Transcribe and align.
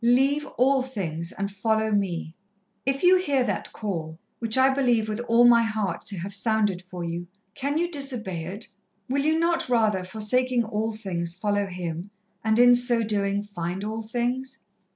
'Leave 0.03 0.47
all 0.57 0.81
things 0.81 1.31
and 1.31 1.51
follow 1.51 1.91
Me!' 1.91 2.33
If 2.87 3.03
you 3.03 3.17
hear 3.17 3.43
that 3.43 3.71
call, 3.71 4.17
which 4.39 4.57
I 4.57 4.73
believe 4.73 5.07
with 5.07 5.19
all 5.19 5.45
my 5.47 5.61
heart 5.61 6.07
to 6.07 6.17
have 6.17 6.33
sounded 6.33 6.81
for 6.81 7.03
you, 7.03 7.27
can 7.53 7.77
you 7.77 7.87
disobey 7.87 8.45
it? 8.45 8.67
Will 9.07 9.21
you 9.23 9.37
not 9.39 9.69
rather, 9.69 10.03
forsaking 10.03 10.63
all 10.63 10.91
things, 10.91 11.35
follow 11.35 11.67
Him, 11.67 12.09
and 12.43 12.57
in 12.57 12.73
so 12.73 13.03
doing, 13.03 13.43
find 13.43 13.83
all 13.83 14.01
things?" 14.01 14.57